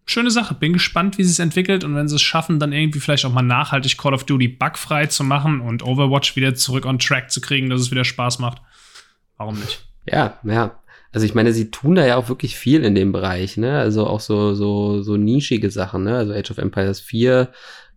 schöne 0.10 0.32
Sache. 0.32 0.54
Bin 0.54 0.74
gespannt, 0.74 1.18
wie 1.18 1.24
sie 1.24 1.32
es 1.32 1.40
entwickelt 1.40 1.84
und 1.84 1.96
wenn 1.96 2.08
sie 2.08 2.16
es 2.16 2.22
schaffen, 2.22 2.60
dann 2.60 2.74
irgendwie 2.74 3.00
vielleicht 3.00 3.26
auch 3.26 3.34
mal 3.34 3.42
nachhaltig 3.42 3.98
Call 3.98 4.14
of 4.14 4.24
Duty 4.24 4.48
bugfrei 4.48 5.06
zu 5.08 5.24
machen 5.24 5.62
und 5.62 5.84
Overwatch 5.84 6.36
wieder 6.36 6.56
zurück 6.56 6.86
on 6.86 7.00
track 7.00 7.32
zu 7.32 7.42
kriegen, 7.42 7.70
dass 7.70 7.82
es 7.82 7.92
wieder 7.92 8.04
Spaß 8.04 8.40
macht 8.40 8.62
Warum 9.40 9.58
nicht? 9.58 9.86
Ja, 10.06 10.38
ja. 10.44 10.80
Also 11.12 11.26
ich 11.26 11.34
meine, 11.34 11.54
sie 11.54 11.72
tun 11.72 11.96
da 11.96 12.06
ja 12.06 12.18
auch 12.18 12.30
wirklich 12.30 12.56
viel 12.56 12.84
in 12.84 12.94
dem 12.94 13.12
Bereich, 13.12 13.58
ne? 13.58 13.80
Also 13.80 14.06
auch 14.06 14.20
so, 14.20 14.54
so, 14.54 15.02
so 15.02 15.18
nischige 15.18 15.72
Sachen, 15.72 16.04
ne? 16.04 16.18
Also 16.18 16.34
Age 16.34 16.52
of 16.52 16.60
Empires 16.60 17.00
4, 17.00 17.50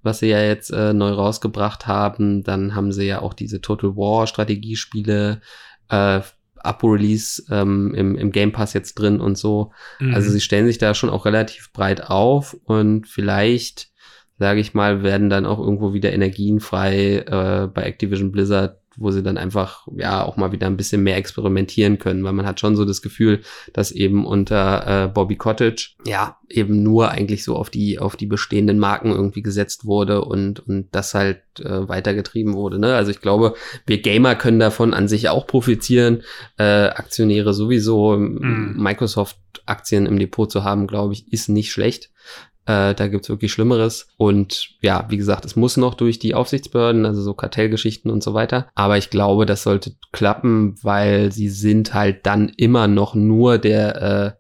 was 0.03 0.21
sie 0.21 0.29
ja 0.29 0.41
jetzt 0.41 0.71
äh, 0.71 0.95
neu 0.95 1.11
rausgebracht 1.11 1.87
haben. 1.87 2.43
Dann 2.45 2.75
haben 2.75 2.93
sie 2.93 3.05
ja 3.05 3.21
auch 3.21 3.35
diese 3.35 3.61
Total 3.61 3.97
War 3.97 4.27
Strategiespiele, 4.27 5.43
äh, 5.91 6.21
Abo-Release 6.65 7.45
ähm, 7.51 7.95
im, 7.95 8.17
im 8.17 8.33
Game 8.33 8.53
Pass 8.53 8.73
jetzt 8.73 8.95
drin 8.95 9.21
und 9.21 9.39
so. 9.39 9.73
Mhm. 10.01 10.15
Also 10.15 10.31
sie 10.31 10.41
stellen 10.41 10.67
sich 10.67 10.79
da 10.79 10.95
schon 10.95 11.11
auch 11.11 11.25
relativ 11.25 11.73
breit 11.73 12.03
auf 12.05 12.55
und 12.65 13.07
vielleicht, 13.07 13.91
sage 14.39 14.61
ich 14.61 14.75
mal, 14.75 15.03
werden 15.03 15.31
dann 15.31 15.47
auch 15.47 15.59
irgendwo 15.59 15.95
wieder 15.95 16.13
Energien 16.13 16.61
frei 16.61 17.19
äh, 17.19 17.69
bei 17.69 17.83
Activision 17.83 18.33
Blizzard 18.33 18.82
wo 18.97 19.11
sie 19.11 19.23
dann 19.23 19.39
einfach 19.39 19.87
ja 19.97 20.25
auch 20.25 20.37
mal 20.37 20.53
wieder 20.53 20.67
ein 20.67 20.77
bisschen 20.77 21.03
mehr 21.03 21.17
experimentieren 21.17 21.99
können, 21.99 22.25
weil 22.25 22.33
man 22.33 22.47
hat 22.47 22.61
schon 22.61 22.77
so 22.77 22.85
das 22.85 23.03
Gefühl, 23.03 23.41
dass 23.73 23.93
eben 23.93 24.27
unter 24.27 25.05
äh, 25.05 25.09
Bobby 25.09 25.37
Cottage 25.37 25.91
ja 26.07 26.37
eben 26.49 26.83
nur 26.83 27.11
eigentlich 27.11 27.45
so 27.45 27.57
auf 27.57 27.71
die 27.71 27.99
auf 27.99 28.17
die 28.17 28.27
bestehenden 28.27 28.79
Marken 28.79 29.11
irgendwie 29.11 29.43
gesetzt 29.43 29.85
wurde 29.85 30.25
und 30.25 30.61
und 30.61 30.89
das 30.93 31.15
halt 31.15 31.43
äh, 31.61 31.89
weitergetrieben 31.89 32.55
wurde. 32.55 32.79
Ne? 32.79 32.95
Also 32.95 33.11
ich 33.11 33.21
glaube, 33.21 33.55
wir 33.87 34.03
Gamer 34.03 34.35
können 34.35 34.59
davon 34.59 34.95
an 34.95 35.09
sich 35.09 35.29
auch 35.29 35.47
profitieren, 35.47 36.23
äh, 36.59 36.63
Aktionäre 36.63 37.55
sowieso, 37.55 38.17
mhm. 38.17 38.75
Microsoft 38.77 39.39
Aktien 39.67 40.07
im 40.07 40.19
Depot 40.19 40.51
zu 40.51 40.65
haben, 40.65 40.87
glaube 40.87 41.13
ich, 41.15 41.33
ist 41.33 41.49
nicht 41.49 41.73
schlecht. 41.73 42.11
Äh, 42.67 42.95
da 42.95 43.09
gibt's 43.09 43.29
wirklich 43.29 43.53
Schlimmeres. 43.53 44.09
Und 44.17 44.71
ja, 44.81 45.07
wie 45.09 45.17
gesagt, 45.17 45.45
es 45.45 45.57
muss 45.57 45.77
noch 45.77 45.95
durch 45.95 46.19
die 46.19 46.35
Aufsichtsbehörden, 46.35 47.07
also 47.07 47.23
so 47.23 47.35
Kartellgeschichten 47.35 48.11
und 48.11 48.23
so 48.23 48.35
weiter. 48.35 48.69
Aber 48.75 48.99
ich 48.99 49.11
glaube, 49.11 49.47
das 49.47 49.63
sollte 49.63 49.95
klappen, 50.13 50.77
weil 50.83 51.33
sie 51.33 51.49
sind 51.49 51.95
halt 51.95 52.27
dann 52.27 52.49
immer 52.51 52.87
noch 52.87 53.15
nur 53.15 53.59
der 53.59 54.03
äh, 54.03 54.33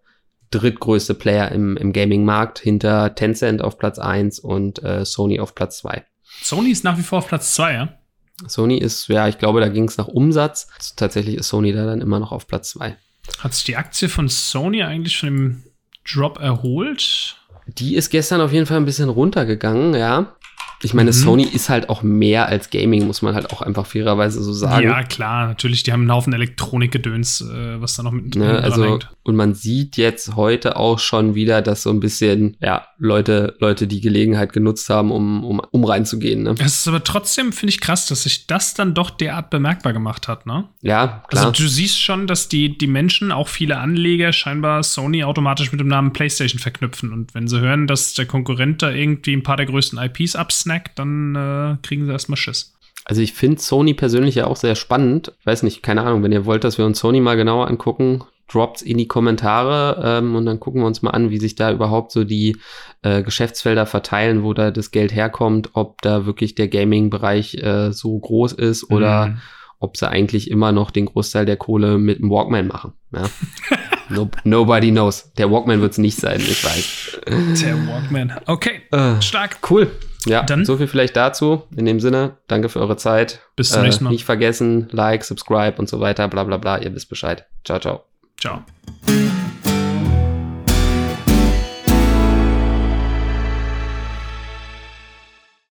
drittgrößte 0.53 1.15
Player 1.15 1.51
im, 1.51 1.77
im 1.77 1.93
Gaming-Markt 1.93 2.59
hinter 2.59 3.15
Tencent 3.15 3.63
auf 3.63 3.79
Platz 3.79 3.99
eins 3.99 4.39
und 4.39 4.83
äh, 4.83 5.05
Sony 5.05 5.41
auf 5.41 5.55
Platz 5.55 5.79
zwei. 5.79 6.05
Sony 6.43 6.71
ist 6.71 6.85
nach 6.85 6.99
wie 6.99 7.03
vor 7.03 7.19
auf 7.19 7.29
Platz 7.29 7.55
zwei, 7.55 7.75
ja? 7.75 7.99
Sony 8.47 8.79
ist, 8.79 9.09
ja, 9.09 9.29
ich 9.29 9.39
glaube, 9.39 9.61
da 9.61 9.69
ging 9.69 9.85
es 9.85 9.99
nach 9.99 10.09
Umsatz. 10.09 10.69
Also 10.77 10.95
tatsächlich 10.97 11.37
ist 11.37 11.49
Sony 11.49 11.73
da 11.73 11.87
dann 11.87 12.01
immer 12.01 12.19
noch 12.19 12.33
auf 12.33 12.47
Platz 12.47 12.71
zwei. 12.71 12.97
Hat 13.39 13.55
sich 13.55 13.65
die 13.65 13.77
Aktie 13.77 14.09
von 14.09 14.29
Sony 14.29 14.83
eigentlich 14.83 15.19
von 15.19 15.29
dem 15.29 15.63
Drop 16.05 16.41
erholt? 16.41 17.37
Die 17.67 17.95
ist 17.97 18.11
gestern 18.11 18.41
auf 18.41 18.53
jeden 18.53 18.67
Fall 18.67 18.77
ein 18.77 18.85
bisschen 18.85 19.09
runtergegangen, 19.09 19.95
ja. 19.95 20.35
Ich 20.83 20.95
meine, 20.95 21.11
mhm. 21.11 21.15
Sony 21.15 21.45
ist 21.45 21.69
halt 21.69 21.89
auch 21.89 22.03
mehr 22.03 22.47
als 22.47 22.71
Gaming, 22.71 23.07
muss 23.07 23.23
man 23.23 23.35
halt 23.35 23.53
auch 23.53 23.63
einfach 23.63 23.87
fairerweise 23.87 24.43
so 24.43 24.53
sagen. 24.53 24.87
Ja, 24.87 25.03
klar, 25.05 25.47
natürlich, 25.47 25.83
die 25.83 25.93
haben 25.93 26.03
einen 26.03 26.13
Haufen 26.13 26.33
Elektronikgedöns, 26.33 27.41
äh, 27.43 27.81
was 27.81 27.95
da 27.95 28.03
noch 28.03 28.13
mit 28.13 28.35
ne, 28.35 28.59
also, 28.59 28.85
hängt. 28.85 29.09
Und 29.25 29.37
man 29.37 29.55
sieht 29.55 29.97
jetzt 29.97 30.35
heute 30.35 30.77
auch 30.77 30.99
schon 30.99 31.35
wieder, 31.35 31.63
dass 31.63 31.85
so 31.85 31.91
ein 31.91 32.01
bisschen, 32.01 32.57
ja, 32.61 32.87
Leute, 32.99 33.57
Leute 33.61 33.87
die 33.87 34.01
Gelegenheit 34.01 34.53
genutzt 34.53 34.91
haben, 34.91 35.13
um, 35.13 35.45
um, 35.45 35.61
um 35.71 35.85
reinzugehen. 35.85 36.43
Ne? 36.43 36.55
Es 36.59 36.81
ist 36.81 36.89
aber 36.89 37.05
trotzdem, 37.05 37.53
finde 37.53 37.71
ich 37.71 37.81
krass, 37.81 38.07
dass 38.07 38.25
sich 38.25 38.47
das 38.49 38.75
dann 38.75 38.95
doch 38.95 39.11
derart 39.11 39.51
bemerkbar 39.51 39.93
gemacht 39.93 40.27
hat, 40.27 40.47
ne? 40.47 40.69
Ja, 40.81 41.23
klar. 41.29 41.47
Also 41.47 41.63
du 41.63 41.69
siehst 41.69 42.01
schon, 42.01 42.27
dass 42.27 42.49
die, 42.49 42.77
die 42.77 42.87
Menschen, 42.89 43.31
auch 43.31 43.49
viele 43.49 43.79
Anleger, 43.79 44.33
scheinbar 44.33 44.83
Sony 44.83 45.23
automatisch 45.23 45.71
mit 45.71 45.81
dem 45.81 45.89
Namen 45.89 46.13
PlayStation 46.13 46.59
verknüpfen. 46.59 47.13
Und 47.13 47.35
wenn 47.35 47.47
sie 47.47 47.61
hören, 47.61 47.87
dass 47.87 48.15
der 48.15 48.27
Konkurrent 48.27 48.83
da 48.83 48.91
irgendwie 48.91 49.35
ein 49.35 49.45
paar 49.45 49.57
der 49.57 49.67
größten 49.67 49.99
IPs 49.99 50.35
absnackt, 50.35 50.72
dann 50.95 51.35
äh, 51.35 51.77
kriegen 51.87 52.07
sie 52.07 52.13
erstmal 52.13 52.37
Schiss. 52.37 52.75
Also 53.05 53.21
ich 53.21 53.33
finde 53.33 53.61
Sony 53.61 53.95
persönlich 53.95 54.37
ja 54.37 54.47
auch 54.47 54.57
sehr 54.57 54.75
spannend. 54.75 55.33
Ich 55.41 55.47
weiß 55.47 55.65
nicht, 55.65 55.83
keine 55.83 56.03
Ahnung, 56.03 56.23
wenn 56.23 56.33
ihr 56.33 56.47
wollt, 56.47 56.65
dass 56.65 56.79
wir 56.79 56.87
uns 56.87 57.01
Sony 57.01 57.21
mal 57.21 57.37
genauer 57.37 57.67
angucken, 57.67 58.23
droppt 58.49 58.83
in 58.83 58.99
die 58.99 59.09
Kommentare 59.09 60.01
ähm, 60.05 60.37
und 60.37 60.47
dann 60.47 60.61
gucken 60.61 60.83
wir 60.83 60.87
uns 60.87 61.03
mal 61.03 61.11
an, 61.11 61.31
wie 61.31 61.39
sich 61.39 61.55
da 61.55 61.73
überhaupt 61.73 62.13
so 62.13 62.23
die 62.23 62.57
äh, 63.03 63.23
Geschäftsfelder 63.23 63.87
verteilen, 63.87 64.45
wo 64.45 64.55
da 64.55 64.71
das 64.71 64.91
Geld 64.91 65.13
herkommt, 65.13 65.71
ob 65.73 66.01
da 66.03 66.27
wirklich 66.27 66.55
der 66.55 66.69
Gaming-Bereich 66.69 67.55
äh, 67.55 67.93
so 67.93 68.19
groß 68.19 68.53
ist 68.53 68.91
oder 68.91 69.29
mhm. 69.29 69.39
ob 69.81 69.97
sie 69.97 70.09
eigentlich 70.09 70.51
immer 70.51 70.71
noch 70.71 70.91
den 70.91 71.07
Großteil 71.07 71.47
der 71.47 71.57
Kohle 71.57 71.99
mit 71.99 72.21
dem 72.21 72.31
Walkman 72.31 72.69
machen. 72.69 72.93
Ja? 73.13 73.25
no, 74.09 74.31
nobody 74.45 74.91
knows. 74.91 75.33
Der 75.35 75.51
Walkman 75.51 75.81
wird 75.81 75.93
es 75.93 75.99
nicht 75.99 76.19
sein, 76.19 76.41
ich 76.41 76.65
weiß. 76.65 77.21
Der 77.63 77.75
Walkman. 77.87 78.33
Okay, 78.47 78.83
äh, 78.91 79.21
stark. 79.21 79.59
Cool. 79.69 79.91
Ja, 80.27 80.43
dann 80.43 80.65
so 80.65 80.77
viel 80.77 80.87
vielleicht 80.87 81.17
dazu. 81.17 81.65
In 81.77 81.85
dem 81.85 82.01
Sinne, 82.01 82.37
danke 82.47 82.69
für 82.69 82.81
eure 82.81 82.97
Zeit. 82.97 83.41
Bis 83.57 83.71
zum 83.71 83.81
äh, 83.83 83.87
nächsten 83.87 84.05
Mal. 84.05 84.11
Nicht 84.11 84.25
vergessen, 84.25 84.89
Like, 84.93 85.25
Subscribe 85.25 85.75
und 85.79 85.89
so 85.89 86.01
weiter, 86.01 86.29
bla 86.29 86.45
bla 86.45 86.59
bla. 86.59 86.79
Ihr 86.79 86.95
wisst 86.95 87.09
Bescheid. 87.09 87.47
Ciao, 87.65 87.79
ciao. 87.81 88.05
Ciao. 88.41 88.65